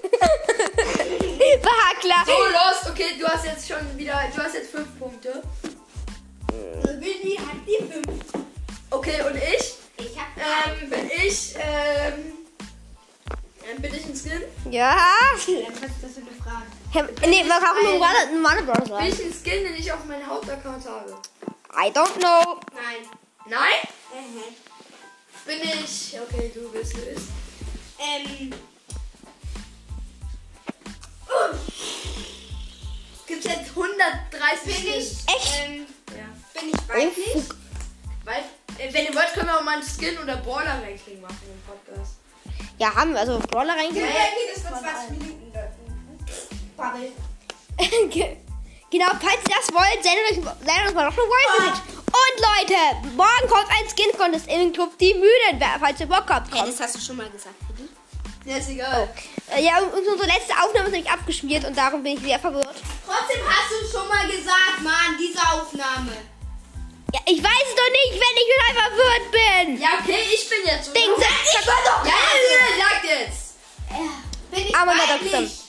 [0.78, 2.26] War klar.
[2.26, 2.92] So, los.
[2.92, 5.42] okay, du hast jetzt schon wieder, du hast jetzt fünf Punkte.
[7.00, 8.08] Willi hat die fünf.
[8.90, 9.76] Okay, und ich?
[9.98, 12.34] Ich hab Ähm, bin ich, ähm,
[13.82, 14.44] bin ich ein Skin?
[14.72, 14.92] Ja.
[15.48, 16.66] Ähm, Was ist das für eine Frage?
[16.92, 17.94] Hä, Nee, kann auch nur
[18.34, 21.16] normale Brawler Bin ich ein Skin, den ich auf meinen Hauptaccount habe?
[21.74, 22.60] I don't know.
[22.74, 23.08] Nein.
[23.48, 23.80] Nein?
[24.14, 24.44] Mhm.
[25.46, 27.24] Bin ich, okay, du bist es.
[28.00, 28.54] Ähm.
[34.66, 35.12] Bin ich.
[35.28, 35.64] Echt?
[35.66, 36.60] Ähm, Ja.
[36.60, 37.44] bin ich weiblich?
[38.24, 38.44] Weil,
[38.80, 42.14] äh, wenn ihr wollt, können wir auch mal ein Skin- oder Baller-Ranking machen im Podcast.
[42.78, 43.20] Ja, haben wir.
[43.20, 44.06] Also Brawler Ja, reingehen.
[44.06, 45.72] ja, okay, das wird 20 Minuten dauern.
[46.78, 48.38] Bubble.
[48.92, 51.82] genau, falls ihr das wollt, sendet euch, sendet uns mal noch eine Voice Message.
[52.08, 56.06] Und Leute, morgen kommt ein Skin Contest in den Club Die Müden, wer- falls ihr
[56.08, 56.54] Bock habt.
[56.54, 57.90] Hey, das hast du schon mal gesagt, Willi.
[58.46, 59.10] Ja, ist egal.
[59.56, 62.76] Äh, Ja, und unsere letzte Aufnahme ist nämlich abgeschmiert und darum bin ich sehr verwirrt.
[63.06, 66.12] Trotzdem hast du schon mal gesagt, Mann, diese Aufnahme.
[67.14, 69.82] Ja, ich weiß es doch nicht, wenn ich wieder verwirrt bin.
[69.82, 70.96] Ja, okay, ich bin jetzt.
[70.96, 72.06] Ding, ja, sag, sag doch.
[72.06, 73.56] ja, sagt jetzt.
[74.52, 75.62] Bin ich Aber weiblich?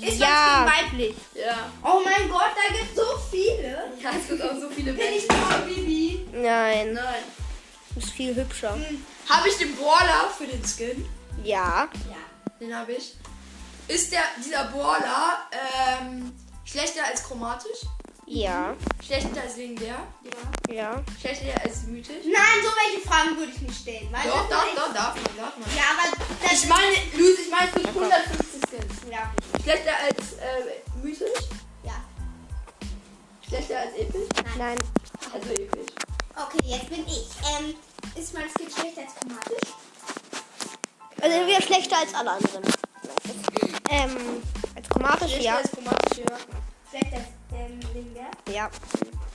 [0.00, 0.66] Ist Ja.
[0.70, 1.14] weiblich?
[1.34, 1.70] Ja.
[1.82, 3.92] Oh mein Gott, da gibt es so viele.
[4.02, 6.28] Ja, es gibt auch so viele Bin ich nur Bibi?
[6.32, 7.22] Nein, Nein.
[7.90, 8.78] du bist viel hübscher.
[9.28, 11.08] Habe ich den Brawler für den Skin?
[11.42, 11.88] Ja.
[12.10, 12.16] Ja.
[12.60, 13.14] Den habe ich.
[13.88, 16.32] Ist der, dieser Brawler ähm,
[16.64, 17.80] schlechter als chromatisch?
[18.26, 18.74] Ja.
[19.04, 19.98] Schlechter als legendär?
[20.68, 20.74] Ja.
[20.74, 21.04] Ja.
[21.20, 22.24] Schlechter als mythisch?
[22.24, 24.08] Nein, so welche Fragen würde ich nicht stellen.
[24.10, 25.68] Weil Doch, doch, doch, darf man, darf man.
[25.76, 29.12] Ja, aber das Ich meine, Luis, ich meine, es gibt 150 Skins.
[29.12, 29.30] Ja.
[29.62, 31.48] Schlechter als äh, mythisch?
[31.84, 31.92] ja.
[33.46, 34.28] Schlechter als episch?
[34.56, 34.78] Nein.
[35.32, 35.92] Also episch.
[36.34, 37.28] Okay, jetzt bin ich.
[37.58, 37.74] Ähm,
[38.14, 39.68] ist mein Skin schlechter als chromatisch?
[41.20, 42.64] Also wieder schlechter als alle anderen.
[43.90, 44.42] Ähm,
[44.94, 45.56] chromatisch, Schlechter ja.
[45.56, 46.36] als chromatisch, ja.
[46.90, 48.30] Schlechter als ähm, legendär?
[48.52, 48.70] Ja.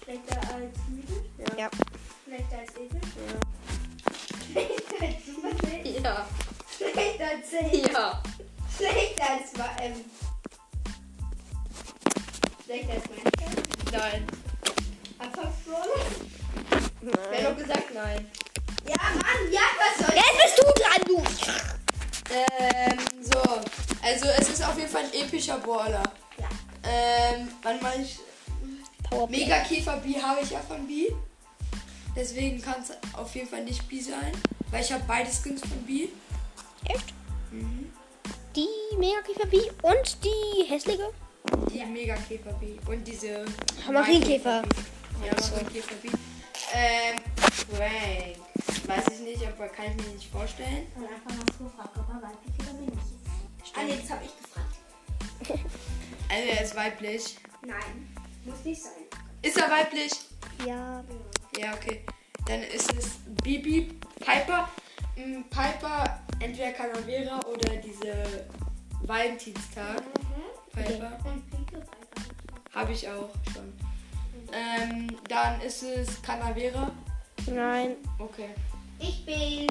[0.04, 1.58] Schlechter als mythisch?
[1.58, 1.70] Ja.
[2.26, 3.10] Schlechter als episch?
[4.52, 6.04] Schlechter als superschlecht?
[6.04, 6.28] Ja.
[6.78, 7.92] Schlechter als safe?
[7.94, 8.24] Ja.
[8.78, 10.06] Schlechter als ähm,
[12.66, 13.92] Schlechter als Minecraft?
[13.92, 14.28] Nein.
[15.20, 16.06] Anfangsbrawler?
[17.02, 18.32] Wer hat doch gesagt nein?
[18.88, 20.69] Ja, Mann, ja, was soll Jetzt bist du.
[24.70, 26.04] Auf jeden Fall ein epischer Brawler.
[26.38, 26.50] Ja.
[26.84, 28.20] Ähm, wann mache ich.
[29.10, 29.40] Powerplay.
[29.40, 31.08] Mega Käfer B habe ich ja von B.
[32.16, 34.32] Deswegen kann es auf jeden Fall nicht B sein.
[34.72, 36.10] Weil ich habe beide Skins von B.
[36.86, 37.14] Echt?
[38.56, 41.12] Die Mega Käfer B und die hässliche?
[41.72, 42.78] Die Mega Käfer B.
[42.88, 43.46] Und diese.
[43.92, 44.62] Marienkäfer.
[45.26, 46.10] Ja, Marienkäfer B.
[46.74, 47.20] Ähm,
[47.76, 48.88] Frank.
[48.88, 50.88] Weiß ich nicht, aber kann ich mir nicht vorstellen.
[50.96, 53.29] Und einfach mal so gefragt, ob er weiblich oder männlich ist.
[53.76, 55.60] Ah, nee, das habe ich gefragt.
[56.32, 57.38] Also er ist weiblich.
[57.66, 58.92] Nein, muss nicht sein.
[59.42, 60.12] Ist er weiblich?
[60.64, 61.04] Ja.
[61.58, 62.02] Ja, okay.
[62.46, 64.70] Dann ist es Bibi, Piper.
[65.16, 68.48] Mm, Piper, entweder Calavera oder diese
[69.02, 70.04] Valentinstag.
[70.72, 71.18] Piper.
[71.50, 72.76] Pinke Piper.
[72.76, 73.74] Habe ich auch schon.
[74.54, 76.92] Ähm, dann ist es Calavera.
[77.48, 77.96] Nein.
[78.20, 78.50] Okay.
[79.00, 79.68] Ich bin.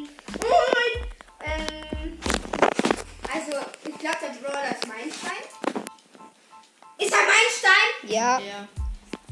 [8.09, 8.39] Ja.
[8.39, 8.69] Ja.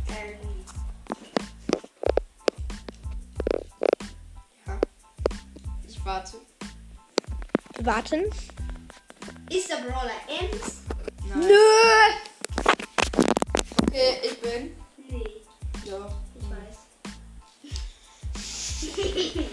[0.09, 0.39] Ähm,
[4.67, 4.81] Ja.
[5.89, 6.37] Ich warte.
[7.81, 8.25] Warten.
[9.51, 10.81] ist der Brawler Ems?
[11.29, 11.41] Nein.
[11.41, 11.55] Nö.
[13.83, 14.77] Okay, ich bin.
[15.09, 15.43] Nee,
[15.85, 16.09] Ja.
[16.35, 16.77] ich weiß.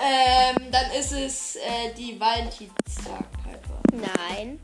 [0.00, 3.24] Ähm, dann ist es äh, die Valentinstag.
[3.92, 4.60] Nein.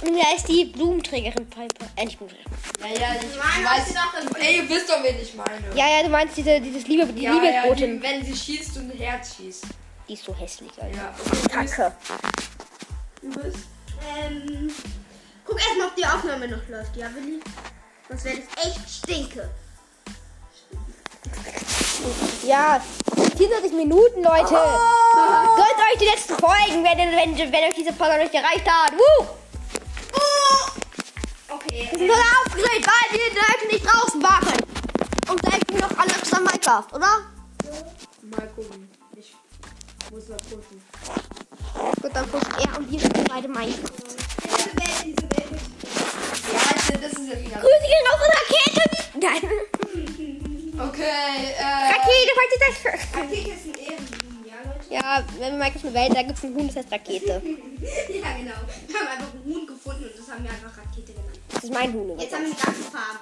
[0.00, 1.86] Und wer ist die Blumenträgerin Piper?
[1.96, 2.52] Äh, nicht Blumenträgerin.
[2.80, 3.88] Naja, ich Mann, weiß.
[3.88, 5.74] du das- Ey, ihr wisst doch, wen ich meine.
[5.74, 8.00] Ja, ja, du meinst diese, dieses Liebe, die ja, ja Liebesbotin.
[8.00, 9.64] die, wenn sie schießt und ein Herz schießt.
[10.08, 10.96] Die ist so hässlich, Alter.
[10.96, 11.48] Ja, okay.
[11.50, 11.92] Kacke.
[13.22, 13.58] Du bist.
[14.16, 14.70] Ähm,
[15.44, 17.40] guck erstmal, ob die Aufnahme noch läuft, ja, Willi?
[18.08, 19.50] Sonst wäre das echt stinke.
[22.46, 22.80] Ja,
[23.36, 24.54] 24 Minuten, Leute.
[24.54, 28.92] Gönnt euch die letzten Folgen, wenn, wenn, wenn euch diese Folge noch nicht erreicht hat.
[28.92, 29.26] Woo!
[31.78, 34.58] Wir sind aufgeregt, weil wir Leute nicht draußen waren.
[35.30, 37.22] Und gleich wir noch alle zusammen Minecraft, oder?
[38.22, 38.88] Mal gucken.
[39.16, 39.36] Ich
[40.10, 40.82] muss mal gucken.
[42.02, 43.92] Gut, dann pusht er und wir spielen beide Minecraft.
[44.42, 45.50] diese Welt, diese Welt
[46.52, 47.60] Ja, das ist ja wieder.
[47.60, 48.84] Grüße gehen an Rakete.
[49.20, 49.42] Nein.
[50.88, 51.92] Okay, äh.
[51.92, 52.74] Rakete, falls ich das...
[53.14, 54.28] Rakete ist ein Ehrenblumen,
[54.90, 57.26] ja, wenn wir Minecraft eine Welt, da gibt es einen Huhn, das heißt Rakete.
[57.30, 58.58] ja, genau.
[58.86, 61.27] Wir haben einfach einen Huhn gefunden und das haben wir einfach Rakete genannt.
[61.62, 62.18] Ist mein Huhn.
[62.18, 63.18] Jetzt haben wir die ganze Farbe.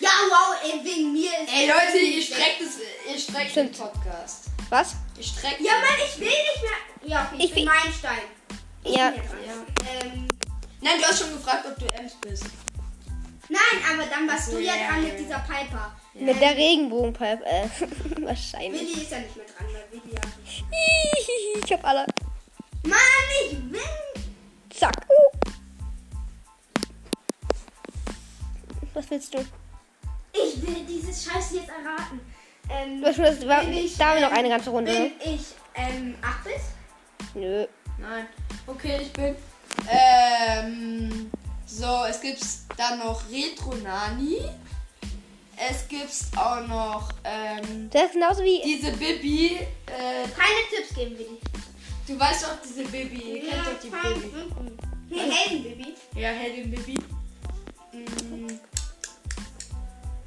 [0.00, 1.52] Ja, wow, ey, wegen mir ist.
[1.52, 2.78] Ey Leute, ihr streckt es,
[3.12, 3.72] ihr streckt den.
[3.72, 4.44] Podcast.
[4.70, 4.94] Was?
[5.16, 7.08] Ihr streckt Ja, Mann, ich will nicht mehr.
[7.10, 8.18] Ja, okay, ich, Ich bin will- mein Stein.
[8.84, 9.10] Ja.
[9.10, 9.66] Bin dran.
[10.02, 10.28] Ähm,
[10.80, 12.44] Nein, du hast schon gefragt, ob du Ems bist.
[13.48, 13.60] nein,
[13.92, 15.96] aber dann warst du ja Ja, dran ja, mit dieser Piper.
[16.14, 17.44] Mit der Regenbogenpipe.
[17.46, 17.68] Äh,
[18.26, 18.82] wahrscheinlich.
[18.82, 20.20] Willi ist ja nicht mehr dran, weil Willi ja.
[21.64, 22.06] Ich hab alle.
[22.84, 22.98] Mann,
[23.50, 23.80] ich will.
[24.70, 25.06] Zack.
[25.08, 25.33] Uh.
[28.94, 29.38] Was willst du?
[30.32, 32.20] Ich will dieses Scheiß jetzt erraten.
[32.70, 34.92] Ähm, das, bin ich, da haben wir noch ähm, eine ganze Runde.
[34.92, 35.40] Bin ich
[35.74, 37.34] ähm, 8 bist?
[37.34, 37.66] Nö.
[37.98, 38.26] Nein.
[38.66, 39.36] Okay, ich bin.
[39.88, 41.30] Ähm.
[41.66, 42.40] So, es gibt
[42.76, 44.38] dann noch Retro Nani.
[45.56, 48.60] Es gibt auch noch ähm, Das ist genauso wie.
[48.64, 49.56] diese Bibi.
[49.56, 51.38] Äh, Keine Tipps geben, Willi.
[52.06, 53.38] du weißt doch diese Bibi.
[53.38, 54.26] Ihr kennt doch die Bibi.
[54.26, 54.78] Mhm.
[55.10, 55.94] Nee, Heldenbaby.
[56.16, 56.94] Ja, Heldin Bibi.
[57.92, 58.73] Mm.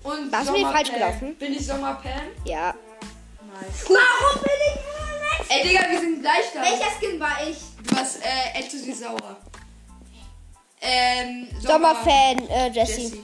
[0.07, 1.35] Und Was ist mir falsch gelaufen?
[1.35, 2.11] Bin ich Sommerpam?
[2.45, 2.73] Ja.
[3.41, 3.89] Nice.
[3.89, 5.51] Warum bin ich immer next?
[5.51, 6.61] Ey, Digga, wir sind gleich da.
[6.61, 7.57] Welcher Skin war ich?
[7.85, 9.35] Du warst äh, Etto wie sauer.
[10.79, 13.01] Ähm, Sommerfan, äh, Jesse.
[13.01, 13.23] Jessie.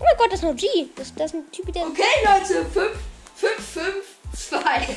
[0.00, 0.66] Oh mein Gott, das ist noch G.
[0.96, 1.86] Das, das ist ein Typ, der.
[1.86, 2.90] Okay, Leute, 5,
[3.36, 3.94] 5, 5,
[4.34, 4.96] 2.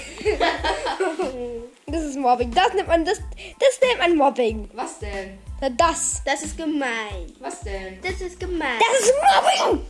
[1.88, 2.52] Das ist Mobbing.
[2.56, 3.20] Das nennt man, das,
[3.60, 4.70] das nennt man Mobbing.
[4.74, 5.38] Was denn?
[5.62, 6.22] Na, Das.
[6.26, 7.32] Das ist gemein.
[7.40, 8.02] Was denn?
[8.02, 8.80] Das ist gemein.
[8.80, 9.86] Das ist Mobbing!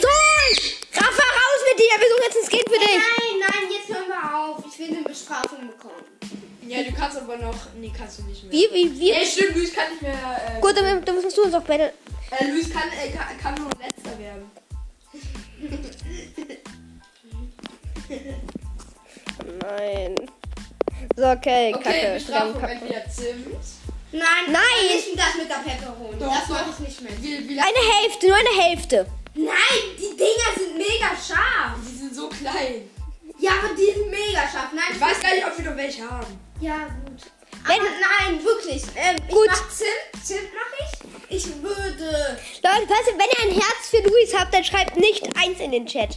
[0.00, 0.08] So!
[0.94, 1.94] Rafa, raus mit dir!
[2.00, 2.96] Wir suchen jetzt ein Skin für dich!
[2.96, 4.64] Nein, nein, jetzt hören wir auf.
[4.66, 6.04] Ich will eine Bestrafung bekommen.
[6.66, 7.54] Ja, du kannst aber noch.
[7.78, 8.52] Nee, kannst du nicht mehr.
[8.52, 9.12] Wie, wie, wie?
[9.12, 10.12] Ey, stimmt, Luis kann nicht mehr.
[10.56, 11.92] Äh, Gut, dann, dann musst du uns auch beide.
[12.30, 14.50] Äh, Luis kann, äh, kann, kann nur letzter werden.
[19.62, 20.14] Nein.
[21.16, 22.14] So, okay, Okay, kacke.
[22.14, 23.46] Bestrafung entweder Zimt.
[24.12, 24.62] Nein, Nein.
[24.88, 26.18] nicht das mit der Pepperoni.
[26.18, 27.12] Doch, das mache ich nicht mehr.
[27.20, 29.06] Wie, wie Eine Hälfte, nur eine Hälfte.
[29.34, 31.76] Nein, die Dinger sind mega scharf.
[31.90, 32.88] Die sind so klein.
[33.38, 34.70] Ja, aber die sind mega scharf.
[34.72, 36.40] Nein, Ich weiß gar nicht, ob wir noch welche haben.
[36.60, 37.20] Ja, gut.
[37.66, 37.90] Wenn- aber
[38.30, 38.82] nein, wirklich.
[38.94, 39.48] Ähm, ich Gut.
[39.48, 40.24] mach Zimt.
[40.24, 40.90] Zimt mache
[41.28, 41.36] ich.
[41.36, 42.38] Ich würde.
[42.62, 45.84] Leute, ihr, wenn ihr ein Herz für Luis habt, dann schreibt nicht eins in den
[45.86, 46.16] Chat.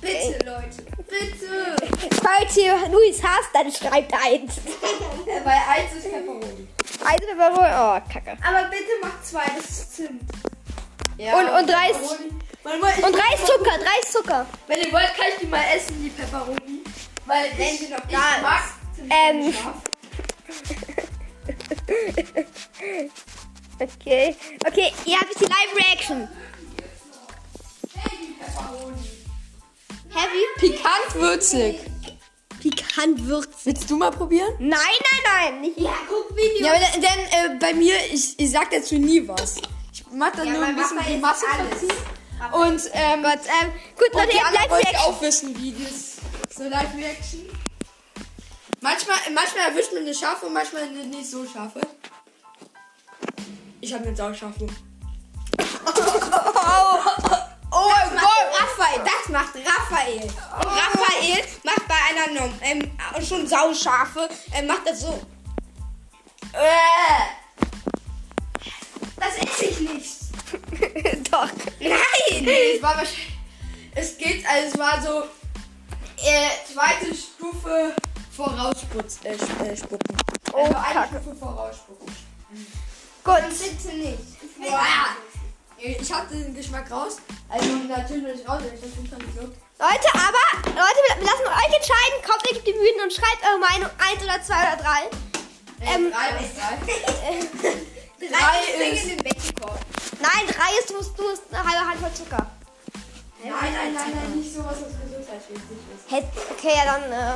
[0.00, 0.82] Bitte, Leute.
[1.08, 1.76] Bitte.
[2.22, 4.54] Falls ihr Luis hasst, dann schreibt eins.
[5.44, 6.66] Bei 1 ist Pepperoni.
[7.04, 7.68] Eins Pepperoni.
[7.72, 8.36] Oh, kacke.
[8.46, 10.22] Aber bitte mach zwei, das ist Zimt.
[11.16, 14.46] Ja, Und- und drei ist- ich- Und drei ist Zucker, drei ist Zucker.
[14.66, 16.82] Wenn ihr wollt, kann ich die mal essen, die Pepperoni.
[17.26, 18.42] Weil Wenn ich, sie noch ich da ist.
[18.42, 18.62] mag
[19.10, 19.52] Ähm.
[19.52, 19.82] scharf.
[23.82, 24.36] Okay.
[24.66, 26.28] Okay, ihr habt jetzt die Live-Reaction.
[30.12, 30.44] Heavy?
[30.58, 31.80] Pikant würzig.
[32.60, 33.54] Pikant würzig.
[33.64, 34.52] Willst du mal probieren?
[34.58, 35.60] Nein, nein, nein.
[35.62, 35.78] Nicht.
[35.78, 36.66] Ja, guck Video.
[36.66, 39.56] Ja, aber dann, dann äh, bei mir, ich, ich sag dazu nie was.
[39.92, 41.96] Ich mach dann Ja, nur ein bisschen die Masse verziehen.
[42.52, 44.96] Und, ähm, Gott, ähm, gut, Leute, wollte ich Live-Reaction.
[45.00, 46.16] auch wissen, wie das
[46.56, 47.40] so Live-Reaction.
[48.80, 51.80] Manchmal, manchmal erwischt man eine scharfe und manchmal eine nicht so scharfe.
[53.82, 54.66] Ich habe eine sauscharfe.
[54.66, 54.89] Oh
[59.30, 60.22] macht Raphael.
[60.22, 62.90] Und Raphael macht bei einer Norm, ähm,
[63.26, 65.20] schon sauscharfe, ähm, macht das so.
[66.52, 67.40] Äh.
[69.16, 70.16] Das esse ich nicht.
[71.30, 71.48] Doch.
[71.78, 72.48] Nein.
[72.48, 73.38] Es war wahrscheinlich.
[73.94, 75.22] Es geht, also es war so.
[76.22, 77.94] Äh, zweite Stufe
[78.36, 79.24] voraussputzen.
[79.24, 80.16] Äh, äh, spucken.
[80.52, 81.20] Oh, also eine Kacke.
[81.20, 82.14] Stufe vorausspucken.
[83.24, 83.34] Gut.
[83.48, 84.18] Bitte nicht.
[84.42, 85.16] Ich will Boah.
[85.82, 87.16] Ich hatte den Geschmack raus.
[87.48, 89.40] Also natürlich raus, ich das schon so.
[89.42, 92.20] Leute, aber, Leute, wir, lassen euch entscheiden.
[92.26, 93.90] Kommt ihr auf die Bühne und schreibt eure Meinung.
[93.98, 95.08] Eins oder zwei oder drei.
[95.82, 96.76] Ähm, drei ist drei.
[98.28, 99.32] Drei ist- ist in den.
[100.20, 102.50] Nein, drei ist, du musst, du musst eine halbe Handvoll Zucker.
[103.42, 106.50] Nein, nein, nein, nein, nicht sowas, was gesundheitsschädlich ist.
[106.50, 107.34] Okay, ja dann, äh,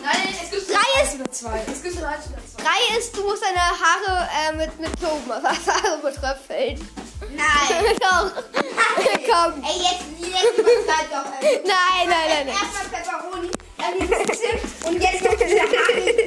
[0.00, 1.62] Nein, es gibt Drei nur ist- oder zwei.
[1.70, 2.62] Es gibt eins oder zwei.
[2.62, 6.88] drei ist, du musst deine Haare äh, mit, mit Tobenwasser betröpfeln.
[7.30, 7.96] Nein.
[8.00, 8.32] Doch.
[8.54, 9.62] Komm.
[9.64, 11.42] Ey, jetzt, jetzt übertreibt doch.
[11.42, 12.48] äh, Nein, nein, nein, nein.
[12.48, 16.21] Erstmal Pepperoni, dann dieses Zimt und jetzt noch diese Haare.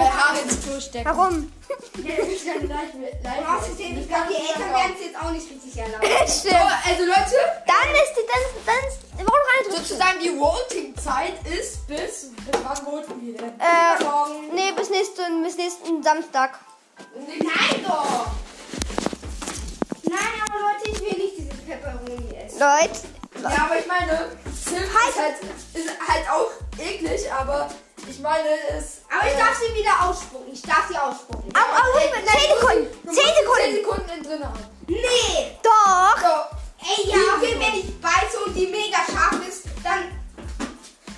[0.00, 1.04] Weil Haare ins Klo stecken.
[1.08, 1.52] Warum?
[1.68, 1.78] Das
[2.28, 6.06] ist Live- ich glaube, die Eltern werden es jetzt auch nicht richtig erlauben.
[6.26, 6.56] So, Stimmt.
[6.86, 7.36] also Leute,
[7.66, 9.76] Dann ist die, dann, dann ist, warum rein?
[9.76, 13.52] sozusagen die Voting-Zeit ist bis, bis wann voten wir denn?
[13.60, 14.54] Äh, Morgen.
[14.54, 16.58] nee, bis nächsten, bis nächsten Samstag.
[17.14, 18.26] Nein doch!
[20.04, 22.58] Nein, aber Leute, ich will nicht diese Pepperoni essen.
[22.58, 23.19] Leute.
[23.42, 24.30] Ja, aber ich meine,
[24.64, 25.34] Zimt ist halt,
[25.74, 27.68] ist halt auch eklig, aber
[28.08, 29.02] Ich meine, es.
[29.10, 30.52] Aber ich äh, darf sie wieder ausspucken.
[30.52, 31.52] Ich darf sie ausspucken.
[31.54, 32.88] Au, au, Ey, 10 Sekunden.
[33.04, 33.74] du 10 musst 10 Sekunden.
[33.76, 34.64] Sekunden in drin haben.
[34.88, 35.58] Nee!
[35.62, 36.18] Doch.
[36.18, 36.56] So.
[36.82, 40.04] Ey, ja, okay, wenn ich beiße und die mega scharf ist, dann.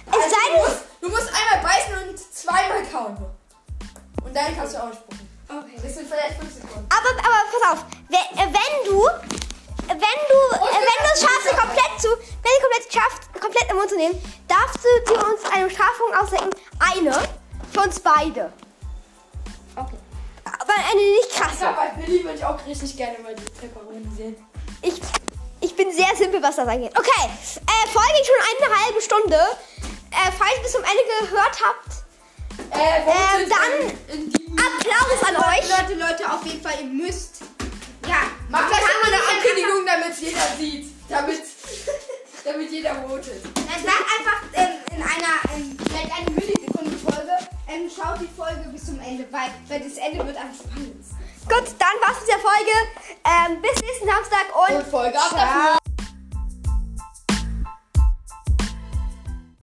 [0.06, 3.16] Es Also, sei du, musst, du musst einmal beißen und zweimal kauen.
[4.24, 5.28] Und dann kannst du ausspucken.
[5.48, 5.76] Okay.
[5.82, 6.88] Das sind vielleicht 5 Sekunden.
[6.90, 7.84] aber, aber pass auf.
[8.08, 9.06] Wenn, äh, wenn du,
[9.88, 13.76] wenn du, äh, wenn du es schaffst, komplett zu, wenn du komplett schaffst, komplett im
[13.76, 16.50] Mund zu nehmen, darfst du dir uns eine Bestrafung ausdenken.
[16.78, 17.12] Eine
[17.72, 18.52] für uns beide.
[19.76, 19.96] Okay.
[20.44, 21.56] Aber eine nicht Ich krasse.
[21.58, 24.36] glaube, bei Billy würde ich auch richtig gerne mal die Pepperoni sehen.
[24.82, 25.00] Ich,
[25.60, 26.92] ich bin sehr simpel, was das angeht.
[26.98, 29.36] Okay, äh, Folge schon eine halbe Stunde.
[30.10, 32.04] Äh, falls ihr bis zum Ende gehört habt,
[32.70, 34.58] Äh, Ähm, dann in, in.
[34.58, 35.68] Applaus an euch.
[35.70, 37.42] Leute, Leute, auf jeden Fall, ihr müsst.
[38.52, 40.92] Mach gleich mal eine Ankündigung, damit jeder sieht.
[41.08, 41.40] Damit,
[42.44, 43.42] damit jeder votet.
[43.54, 47.32] Dann sag einfach ähm, in einer, ähm, vielleicht eine Millisekunde-Folge,
[47.66, 51.16] ähm, schaut die Folge bis zum Ende, weil, weil das Ende wird am spannendsten.
[51.48, 52.76] Gut, dann war's mit der Folge.
[53.24, 55.81] Ähm, bis nächsten Samstag und Und Folge ab.